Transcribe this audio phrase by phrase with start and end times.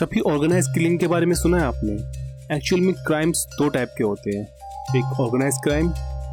[0.00, 1.92] कभी organise killing के बारे में सुना है आपने?
[2.56, 4.44] एक्चुअल में क्राइम्स दो टाइप के होते हैं।
[4.96, 5.88] एक ऑर्गेनाइज क्राइम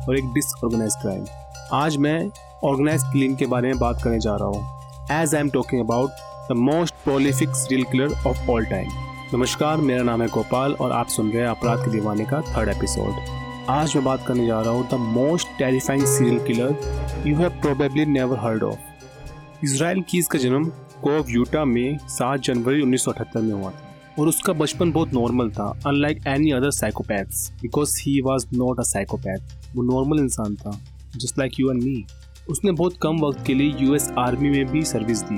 [0.09, 1.25] और एक डिसऑर्गेनाइज क्राइम
[1.73, 2.29] आज मैं
[2.63, 6.09] ऑर्गेनाइज किलिंग के बारे में बात करने जा रहा हूँ। As I am talking about
[6.51, 8.89] the most prolific serial killer of all time
[9.33, 12.69] नमस्कार, मेरा नाम है गोपाल और आप सुन रहे हैं अपराध के दीवाने का थर्ड
[12.69, 17.61] एपिसोड आज मैं बात करने जा रहा हूँ the most terrifying serial killer you have
[17.61, 20.71] probably never heard of Israel Keyes का जन्म
[21.07, 25.65] कोव यूटा में 7 जनवरी 1978 में हुआ था। और उसका बचपन बहुत नॉर्मल था
[25.87, 30.71] unlike any other psychopaths because he was not a psychopath वो नॉर्मल इंसान था
[31.15, 32.05] just like you and me
[32.49, 35.37] उसने बहुत कम वक्त के लिए यूएस आर्मी में भी service the.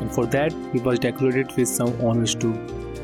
[0.00, 2.54] And for that he was decorated with some honours too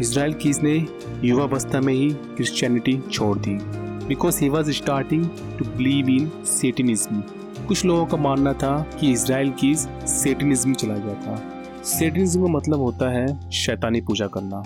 [0.00, 0.76] Israel Keyes ने
[1.24, 3.58] युवावस्था में ही क्रिश्चियनिटी छोड़ दी।
[4.06, 5.24] Because he was starting
[5.58, 7.22] to believe in Satanism
[7.66, 11.55] कुछ लोगों का मानना था कि इसराइल कीज सेटिनिज्म चला गया था।
[11.86, 14.62] सेटिज्म का मतलब होता है शैतानी पूजा करना।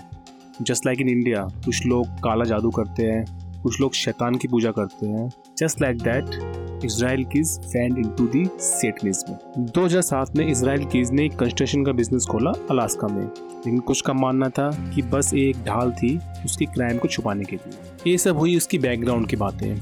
[0.61, 3.25] जस्ट लाइक इन इंडिया कुछ लोग काला जादू करते हैं,
[3.63, 8.27] कुछ लोग शैतान की पूजा करते हैं। Just like that Israel Keyes found in to
[8.27, 13.07] the Satanism दो हज़ार सात में इसराइल कीज ने एक कंस्ट्रक्शन का बिज़नेस खोला अलास्का
[13.07, 17.43] में। लेकिन कुछ का मानना था कि बस एक ढाल थी उसकी क्राइम को छुपाने
[17.43, 19.75] के लिए। ये सब हुई उसकी बैकग्राउंड की बातें।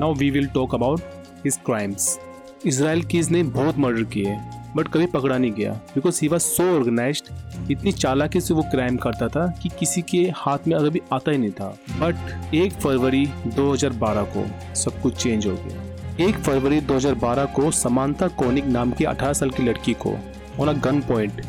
[0.00, 1.00] Now we will talk about
[1.44, 2.18] his crimes
[2.66, 4.38] Israel Keyes ने बहुत मर्डर किए।
[4.76, 7.22] बट कभी पकड़ा नहीं गया। Because he was so organise
[7.70, 11.38] इतनी चालाकी से वो क्राइम करता था कि किसी के हाथ में अभी आता ही
[11.38, 11.68] नहीं था।
[12.00, 18.28] बट एक फरवरी 2012 को सब कुछ चेंज हो गया। एक फरवरी 2012 को समानता
[18.28, 20.16] कोनिक नाम की 18 साल की लड़की को
[20.60, 21.42] on a gun point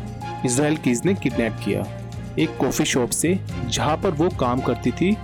[0.46, 1.86] Israel Keyes ने किडनैप किया।
[2.40, 5.16] एक कॉफ़ी शॉप से, जहाँ पर वो काम करती थी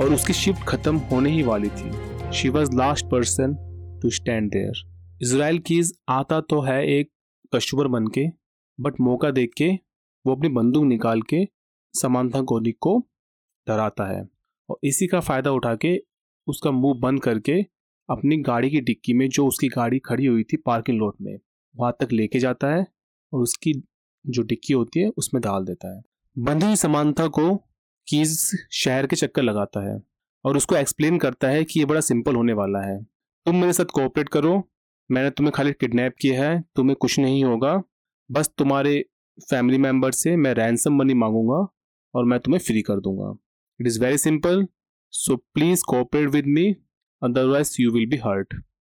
[0.00, 3.54] और उसकी शिफ्ट खत्म होने ही वाली थी। She was last person
[4.02, 4.82] to stand there
[5.22, 7.10] Israel Keyes आता तो है एक
[7.52, 8.26] कस्टमर बन के
[8.78, 9.68] बट मौका देख के
[10.24, 11.46] वो अपनी बंदूक निकाल के
[11.94, 12.98] समानता कोनिक को
[13.66, 14.26] डराता है।
[14.68, 15.96] और इसी का फ़ायदा उठा के
[16.46, 17.60] उसका मुँह बंद करके
[18.08, 21.38] अपनी गाड़ी की डिक्की में जो उसकी गाड़ी खड़ी हुई थी पार्किंग लॉट में,
[21.74, 22.86] वहाँ तक लेके जाता है
[23.32, 23.72] और उसकी
[24.24, 26.02] जो डिक्की होती है उसमें डाल देता है।
[26.36, 27.54] बंदी समानता को
[28.08, 28.38] कीज
[28.72, 30.00] शहर के चक्कर लगाता है
[30.44, 33.84] और उसको एक्सप्लेन करता है कि ये बड़ा सिंपल होने वाला है। तुम मेरे साथ
[33.84, 34.58] कोऑपरेट करो
[35.10, 37.82] मैंने तुम्हें खाली किडनैप किया है, तुम्हें कुछ नहीं होगा।
[38.30, 39.04] बस तुम्हारे
[39.50, 41.66] फैमिली मेंबर से मैं रैंसम मनी मांगूँगा
[42.14, 43.32] और मैं तुम्हें फ्री कर दूँगा।
[43.80, 44.66] It is very simple
[45.12, 46.70] so please cooperate with me
[47.22, 48.54] otherwise you will be hurt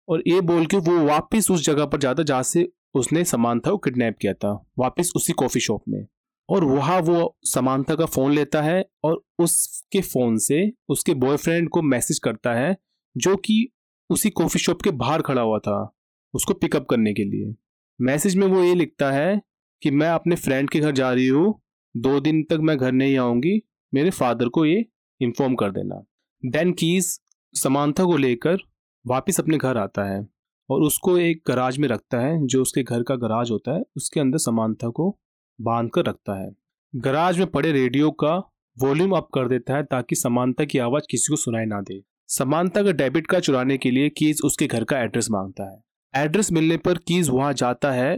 [0.09, 3.79] और ये बोल के वो वापस उस जगह पर जाता जहाँ से उसने समानता को
[3.79, 6.07] किडनैप किया था, वापस उसी कॉफ़ी शॉप में।
[6.49, 11.83] और वहाँ वो समानता का फ़ोन लेता है और उसके फ़ोन से उसके बॉयफ्रेंड को
[11.83, 12.77] मैसेज करता है,
[13.17, 13.69] जो कि
[14.11, 15.98] उसी कॉफ़ी शॉप के बाहर खड़ा हुआ था।
[16.35, 17.55] उसको पिकअप करने के लिए।
[18.01, 19.41] मैसेज में वो ये लिखता है
[19.83, 21.63] कि मैं अपने फ्रेंड के घर जा रही हूँ।
[21.97, 23.63] दो दिन तक मैं घर नहीं आऊँगी।
[23.95, 24.85] मेरे फादर को ये
[25.21, 26.05] इन्फॉर्म कर देना।
[26.47, 27.21] देन कीज
[27.55, 28.59] समानता को लेकर
[29.07, 30.29] वापस अपने घर आता है
[30.69, 34.21] और उसको एक गराज में रखता है, जो उसके घर का गराज होता है। उसके
[34.21, 35.19] अंदर समानता को
[35.61, 36.51] बाँध कर रखता है।
[36.97, 38.37] गराज में पड़े रेडियो का
[38.79, 42.83] वॉल्यूम अप कर देता है, ताकि समानता की आवाज़ किसी को सुनाई ना दे। समानता
[42.83, 46.77] का डेबिट कार्ड चुराने के लिए कीज उसके घर का एड्रेस माँगता है। एड्रेस मिलने
[46.77, 48.17] पर कीज वहाँ जाता है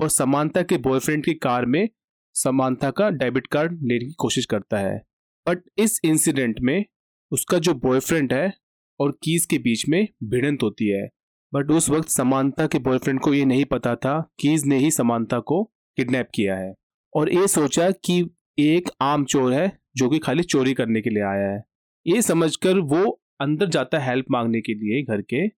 [0.00, 1.88] और समानता के बॉयफ्रेंड की कार में
[2.34, 5.02] समानता का डेबिट कार्ड लेने की कोशिश करता है।
[5.48, 6.84] बट इस इंसिडेंट में
[7.30, 8.52] उसका जो बॉयफ्रेंड है
[9.00, 11.08] और कीज के बीच में भिड़ंत होती है।
[11.54, 15.38] बट उस वक्त समानता के बॉयफ्रेंड को ये नहीं पता था, कीज ने ही समानता
[15.38, 15.64] को
[15.96, 16.74] किडनैप किया है।
[17.14, 21.22] और ये सोचा कि एक आम चोर है जो कि खाली चोरी करने के लिए
[21.22, 21.64] आया है।
[22.06, 25.48] ये समझकर वो अंदर जाता है हेल्प मांगने के लिए घर के।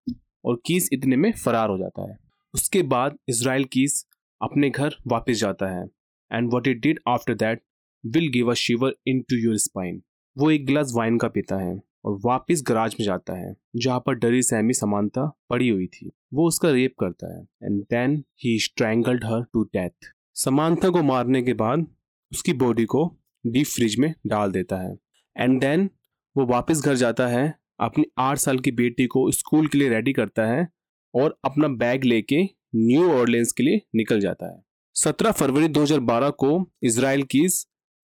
[0.45, 2.17] और कीस इतने में फरार हो जाता है।
[2.53, 4.05] उसके बाद इसराइल कीस
[4.41, 5.85] अपने घर वापस जाता है।
[6.31, 7.63] And what it did after that
[8.03, 10.01] will give a shiver in to your spine
[10.35, 14.13] वो एक गिलास वाइन का पीता है और वापस गराज में जाता है, जहाँ पर
[14.13, 19.25] डरी सहमी समानता पड़ी हुई थी। वो उसका रेप करता है। And then he strangled
[19.25, 21.85] her to death Samantha को मारने के बाद
[22.31, 23.05] उसकी बॉडी को
[23.45, 24.95] डीप फ्रिज में डाल देता है।
[25.35, 25.89] एंड देन
[26.35, 27.43] वो वापस घर जाता है
[27.81, 30.67] अपनी आठ साल की बेटी को स्कूल के लिए रेडी करता है
[31.15, 32.43] और अपना बैग लेके
[32.75, 34.63] न्यू ऑर्लियंस के लिए निकल जाता है।
[34.95, 37.47] 17 फरवरी 2012 को इसराइल की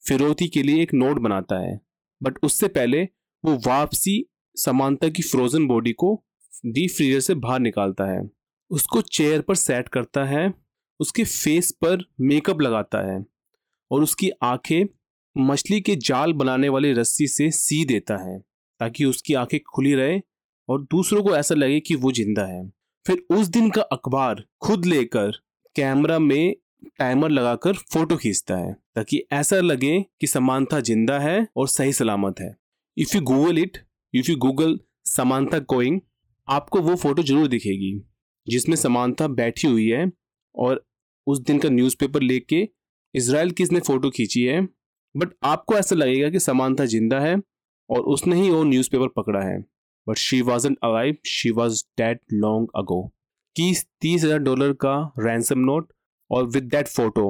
[0.08, 1.80] फिरौती के लिए एक नोट बनाता है
[2.24, 3.04] बट उससे पहले
[3.46, 4.26] वो वापसी
[4.56, 6.26] समानता की फ्रोजन बॉडी को
[6.66, 8.30] डीप फ्रीजर से बाहर निकालता है।
[8.70, 10.54] उसको चेयर पर सेट करता है,
[11.00, 13.26] उसके फेस पर मेकअप लगाता है
[13.92, 14.86] और उसकी आँखें
[15.38, 18.44] मछली के जाल बनाने वाली रस्सी से सी देता है।
[18.80, 20.20] ताकि उसकी आँखें खुली रहे
[20.70, 22.68] और दूसरों को ऐसा लगे कि वो ज़िंदा है।
[23.06, 25.32] फिर उस दिन का अखबार खुद लेकर
[25.76, 26.56] कैमरा में
[27.00, 32.40] टाइमर लगाकर फ़ोटो खींचता है, ताकि ऐसा लगे कि समानता ज़िंदा है और सही सलामत
[32.40, 32.56] है।
[32.98, 33.78] If you Google it
[34.14, 36.00] if you Google Samantha Koenig,
[36.48, 38.00] आपको वो फ़ोटो ज़रूर दिखेगी,
[38.48, 40.12] जिसमें समानता बैठी हुई है
[40.56, 40.84] और
[41.28, 42.68] उस दिन का न्यूज़पेपर लेके
[43.14, 44.62] इसराइल की इसने फ़ोटो खींची है।
[45.16, 47.36] बट आपको ऐसा लगेगा कि समानता ज़िंदा है
[47.90, 49.60] और उसने ही वो न्यूज़पेपर पकड़ा है।
[50.08, 53.02] But she was alive she was dead long ago
[53.56, 55.92] की तीस हज़ार डॉलर का रैंसम नोट
[56.30, 57.26] और विद दैट फ़ोटो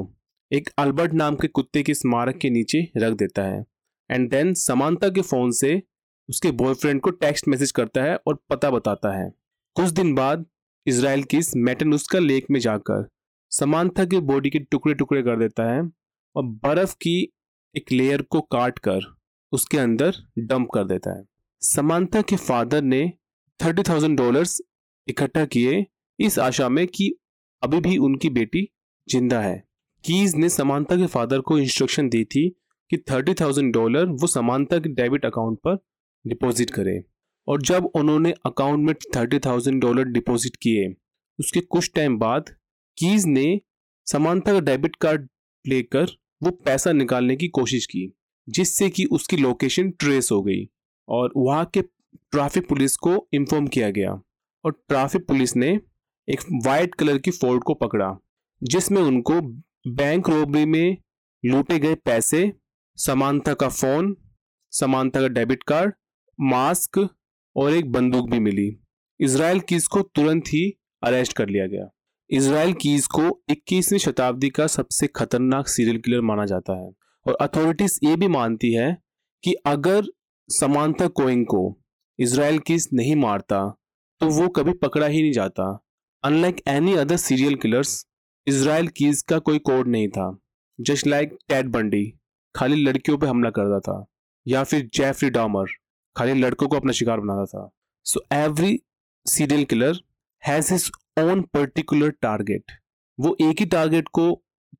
[0.51, 3.63] एक अल्बर्ट नाम के कुत्ते के स्मारक के नीचे रख देता है।
[4.09, 5.81] एंड देन समानता के फ़ोन से
[6.29, 9.29] उसके बॉयफ्रेंड को टेक्स्ट मैसेज करता है और पता बताता है।
[9.75, 10.45] कुछ दिन बाद
[10.85, 13.07] इसराइल की मेटनुस्का लेक में जाकर
[13.51, 15.81] समानता के बॉडी के टुकड़े टुकड़े कर देता है
[16.35, 17.21] और बर्फ़ की
[17.75, 19.05] एक लेयर को काट कर
[19.51, 21.23] उसके अंदर डंप कर देता है।
[21.61, 23.07] समानता के फादर ने
[23.59, 24.61] थर्टी थाउज़ेंड डॉलर्स
[25.07, 25.85] इकट्ठा किए
[26.19, 27.13] इस आशा में कि
[27.61, 28.67] अभी भी उनकी बेटी
[29.07, 29.57] ज़िंदा है।
[30.03, 32.49] कीज ने समानता के फादर को इंस्ट्रक्शन दी थी
[32.91, 35.77] कि थर्टी थाउज़ेंड डॉलर वो समानता के डेबिट अकाउंट पर
[36.25, 37.01] डिपॉजिट करे।
[37.47, 40.93] और जब उन्होंने अकाउंट में थर्टी थाउज़ेंड डॉलर डिपॉजिट किए,
[41.39, 42.49] उसके कुछ टाइम बाद
[42.97, 43.59] कीज ने
[44.07, 45.27] समानता का डेबिट कार्ड
[45.65, 46.11] लेकर
[46.43, 48.11] वो पैसा निकालने की कोशिश की।
[48.49, 50.67] जिससे कि उसकी लोकेशन ट्रेस हो गई
[51.07, 54.11] और वहाँ के ट्रैफ़िक पुलिस को इन्फॉर्म किया गया।
[54.65, 55.79] और ट्रैफ़िक पुलिस ने
[56.27, 58.17] एक वाइट कलर की फोर्ड को पकड़ा,
[58.63, 59.41] जिसमें उनको
[59.91, 60.97] बैंक रोबरी में
[61.45, 62.53] लूटे गए पैसे,
[62.97, 64.15] समानता का फ़ोन
[64.71, 65.93] समानता का डेबिट कार्ड
[66.39, 67.07] मास्क
[67.55, 68.79] और एक बंदूक भी मिली।
[69.19, 71.89] इसराइल कीज को तुरंत ही अरेस्ट कर लिया गया।
[72.29, 76.91] इसराइल कीज को 21वीं शताब्दी का सबसे खतरनाक सीरियल किलर माना जाता है।
[77.27, 78.95] और अथॉरिटीज ये भी मानती है
[79.43, 80.05] कि अगर
[80.49, 81.61] समानता कोइंग को
[82.19, 83.59] इसराइल कीज नहीं मारता
[84.21, 85.63] तो वो कभी पकड़ा ही नहीं जाता।
[86.23, 88.05] Unlike any other serial killers
[88.47, 90.37] Israel Keyes का कोई कोड नहीं था।
[90.79, 92.03] जस्ट लाइक टैड बंडी
[92.55, 94.05] खाली लड़कियों पे हमला करता था,
[94.45, 95.71] या फिर जेफरी डॉमर
[96.15, 97.69] खाली लड़कों को अपना शिकार बनाता था।
[98.05, 98.79] So every
[99.25, 99.99] serial killer
[100.43, 100.89] has his
[101.19, 102.71] own particular target
[103.17, 104.33] वो एक ही टारगेट को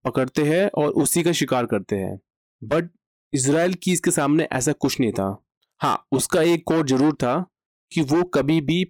[0.06, 2.20] पकड़ते हैं और उसी का शिकार करते हैं।
[2.62, 2.90] बट
[3.34, 5.36] इसराइल की इसके सामने ऐसा कुछ नहीं था।
[5.82, 7.36] हाँ उसका एक कोड ज़रूर था
[7.92, 8.84] कि वो कभी भी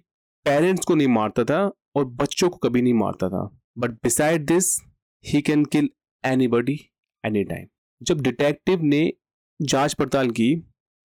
[0.46, 1.60] पेरेंट्स को नहीं मारता था
[1.96, 3.48] और बच्चों को कभी नहीं मारता था।
[3.78, 4.76] But beside this
[5.24, 5.88] he can kill
[6.48, 6.78] anybody
[7.24, 7.66] any time
[8.00, 9.12] जब डिटेक्टिव ने
[9.60, 10.54] जाँच पड़ताल की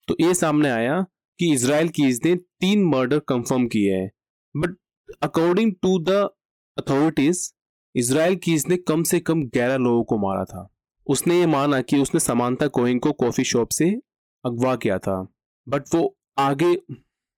[0.07, 1.01] तो ये सामने आया
[1.39, 4.09] कि इसराइल की इसने तीन मर्डर कंफर्म किए हैं।
[4.55, 4.75] But
[5.23, 6.09] according to the
[6.77, 7.51] authorities
[7.95, 10.67] Israel Keyes इसने कम से कम ग्यारह लोगों को मारा था।
[11.07, 13.89] उसने ये माना कि उसने समानता कोइंग को कॉफ़ी शॉप से
[14.45, 15.21] अगवा किया था।
[15.67, 16.75] बट वो आगे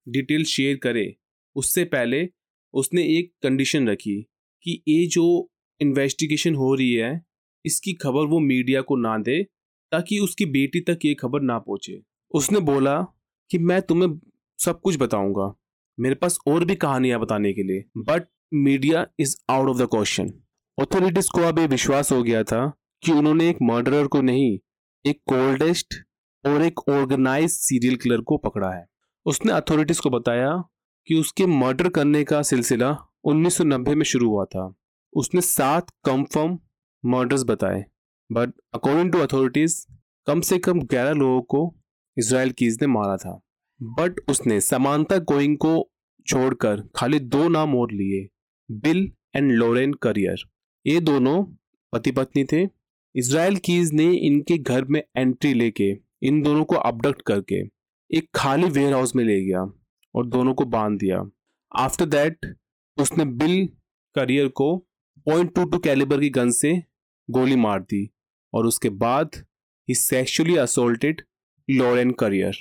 [0.07, 1.15] डिटेल शेयर करे।
[1.55, 2.27] उससे पहले
[2.73, 4.21] उसने एक कंडीशन रखी
[4.63, 5.51] कि ये जो
[5.81, 7.25] इन्वेस्टिगेशन हो रही है,
[7.65, 9.43] इसकी खबर वो मीडिया को ना दे,
[9.91, 12.01] ताकि उसकी बेटी तक ये खबर ना पहुँचे।
[12.31, 13.01] उसने बोला
[13.49, 14.19] कि मैं तुम्हें
[14.59, 15.53] सब कुछ बताऊँगा।
[15.99, 20.33] मेरे पास और भी कहानियाँ बताने के लिए। But media is out of the question
[20.77, 22.65] authorities को अब ये विश्वास हो गया था
[23.05, 24.59] कि उन्होंने एक मर्डरर को नहीं,
[25.05, 25.95] एक कोल्डेस्ट
[26.45, 28.85] और एक ऑर्गेनाइज सीरियल किलर को पकड़ा है।
[29.25, 30.63] उसने अथॉरिटीज को बताया
[31.07, 34.73] कि उसके मर्डर करने का सिलसिला 1990 में शुरू हुआ था।
[35.13, 36.59] उसने सात कंफर्म
[37.05, 37.85] मर्डर्स बताए
[38.31, 39.85] बट अकॉर्डिंग टू अथॉरिटीज
[40.27, 41.75] कम से कम 11 लोगों को
[42.17, 43.41] इसराइल कीज ने मारा था।
[43.81, 45.91] बट उसने समानता गोइंग को
[46.27, 48.27] छोड़कर खाली दो नाम और लिए
[48.71, 50.37] बिल एंड लोरेन करियर
[50.87, 51.43] ये दोनों
[51.93, 52.65] पति पत्नी थे
[53.15, 57.61] इसराइल कीज ने इनके घर में एंट्री लेके, इन दोनों को अपडक्ट करके,
[58.11, 59.61] एक खाली वेयर हाउस में ले गया
[60.15, 61.23] और दोनों को बाँध दिया।
[61.75, 62.55] आफ्टर दैट
[62.97, 63.67] उसने बिल
[64.15, 64.77] करियर को
[65.25, 66.83] पॉइंट टू टू कैलिबर की गन से
[67.29, 68.09] गोली मार दी
[68.53, 69.31] और उसके बाद
[69.89, 71.21] he sexually assaulted
[71.69, 72.55] Lauren Currier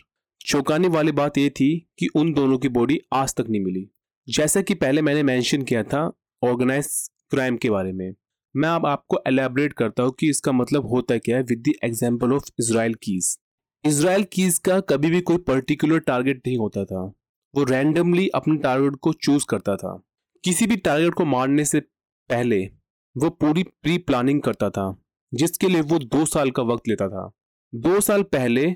[0.47, 3.89] चौंकाने वाली बात यह थी कि उन दोनों की बॉडी आज तक नहीं मिली।
[4.29, 6.01] जैसा कि पहले मैंने मेंशन किया था
[6.43, 8.15] ऑर्गेनाइज क्राइम के बारे में।
[8.55, 12.33] मैं अब आपको एलेबरेट करता हूँ कि इसका मतलब होता क्या है with the example
[12.33, 13.37] of Israel Keyes
[13.85, 17.03] Israel Keyes का कभी भी कोई पर्टिकुलर टारगेट नहीं होता था।
[17.55, 19.93] वो रैंडमली अपने टारगेट को चूज़ करता था।
[20.45, 22.63] किसी भी टारगेट को मारने से पहले
[23.17, 24.87] वो पूरी प्री प्लानिंग करता था,
[25.33, 27.31] जिसके लिए वो दो साल का वक्त लेता था।
[27.73, 28.67] दो साल पहले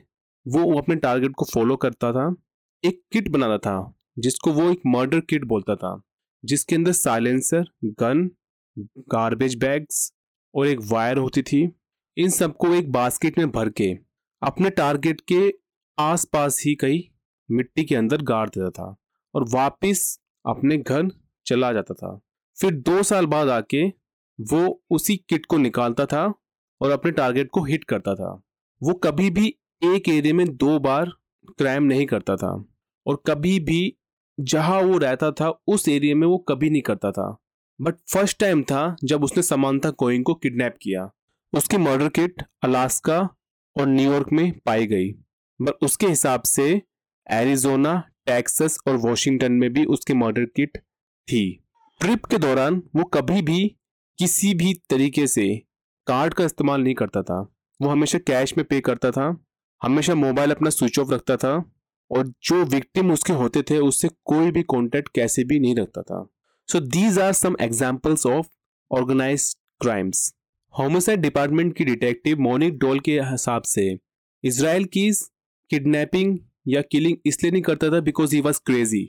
[0.46, 2.34] वो अपने टारगेट को फॉलो करता था।
[2.84, 6.00] एक किट बनाता था, जिसको वो एक मर्डर किट बोलता था,
[6.44, 7.64] जिसके अंदर साइलेंसर
[8.00, 8.28] गन
[8.80, 10.12] गार्बेज बैग्स
[10.54, 11.62] और एक वायर होती थी,
[12.16, 13.92] इन सबको एक बास्केट में भर के,
[14.42, 15.52] अपने टारगेट के
[15.98, 17.02] आसपास ही कहीं
[17.50, 18.96] मिट्टी के अंदर गाड़ देता था
[19.34, 21.10] और वापस अपने घर
[21.46, 22.20] चला जाता था।
[22.60, 23.86] फिर दो साल बाद आके
[24.38, 26.34] वो उसी किट को निकालता था
[26.80, 28.30] और अपने टारगेट को हिट करता था।
[28.82, 29.46] वो कभी भी
[29.84, 31.12] एक एरिया में दो बार
[31.58, 32.52] क्राइम नहीं करता था
[33.06, 33.94] और कभी भी
[34.40, 37.44] जहाँ वो रहता था, उस एरिया में वो कभी नहीं करता था।
[37.80, 41.10] बट फ़र्स्ट टाइम था जब उसने समानता कोइंग को किडनैप किया।
[41.52, 43.18] उसकी मर्डर किट अलास्का
[43.76, 45.10] और न्यूयॉर्क में पाई गई
[45.60, 46.82] बट उसके हिसाब से
[47.30, 50.78] एरिजोना, टेक्सास और वॉशिंगटन में भी उसकी मर्डर किट
[51.28, 51.64] थी।
[52.00, 53.76] ट्रिप के दौरान वो कभी भी
[54.18, 55.48] किसी भी तरीके से
[56.06, 57.40] कार्ड का इस्तेमाल नहीं करता था।
[57.82, 59.44] वो हमेशा कैश में पे करता था,
[59.82, 61.52] हमेशा मोबाइल अपना स्विच ऑफ़ रखता था
[62.10, 66.26] और जो विक्टिम उसके होते थे उससे कोई भी कॉन्टेक्ट कैसे भी नहीं रखता था।
[66.68, 68.46] So these are some examples of
[68.90, 69.44] organise
[69.80, 70.18] crimes
[70.74, 73.84] homicide department की डिटेक्टिव मोनिक डोल के हिसाब से
[74.44, 75.10] इसराइल की
[75.70, 76.36] किडनैपिंग
[76.68, 79.02] या किलिंग इसलिए नहीं करता था बिकॉज़ ही वॉज़ क्रेजी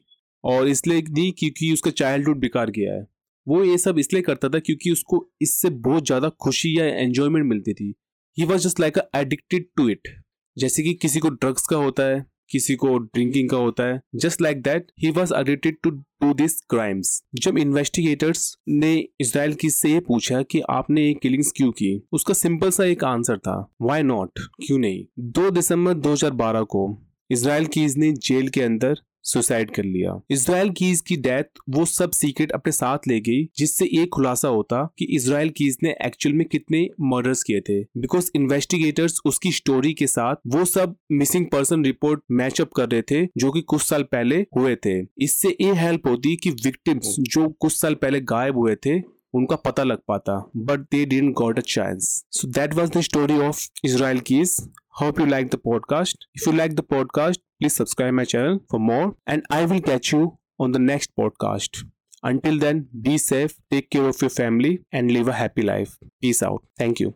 [0.44, 3.06] और इसलिए नहीं क्योंकि उसका चाइल्डहुड बिकार गया है।
[3.48, 7.74] वो ये सब इसलिए करता था क्योंकि उसको इससे बहुत ज़्यादा खुशी या एन्जॉयमेंट मिलती
[7.74, 7.94] थी।
[8.38, 10.16] He was just like a addicted to it
[10.58, 14.42] जैसे कि किसी को ड्रग्स का होता है किसी को ड्रिंकिंग का होता है। Just
[14.42, 20.00] like that he was addicted to do this crimes जब इन्वेस्टिगेटर्स ने इसराइल की से
[20.00, 24.40] पूछा कि आपने ये किलिंग्स क्यों की, उसका सिंपल सा एक आंसर था वाई नॉट
[24.66, 25.06] क्यों नहीं?
[25.20, 27.02] 2 दिसंबर 2012 को
[27.32, 28.96] इसराइल कीज ने जेल के अंदर
[29.32, 33.86] सुसाइड कर लिया। इसराइल कीज की डेथ वो सब सीक्रेट अपने साथ ले गई जिससे
[33.94, 39.20] ये खुलासा होता कि इसराइल कीज ने एक्चुअल में कितने मर्डर्स किए थे। बिकॉज़ इन्वेस्टिगेटर्स
[39.26, 43.52] उसकी स्टोरी के साथ वो सब missing person report match up कर रहे थे जो
[43.52, 47.94] कि कुछ साल पहले हुए थे। इससे ये हेल्प होती कि विक्टिम्स जो कुछ साल
[47.96, 49.00] पहले गायब हुए थे
[49.34, 53.38] उनका पता लग पाता। But they didn't got a chance so that was the story
[53.48, 54.60] of Israel Keyes
[55.00, 56.26] Hope you like the podcast.
[56.38, 60.12] If you like the podcast, please subscribe my channel for more and I will catch
[60.12, 61.84] you on the next podcast.
[62.24, 65.98] Until then, be safe, take care of your family and live a happy life.
[66.22, 66.64] Peace out.
[66.78, 67.16] Thank you.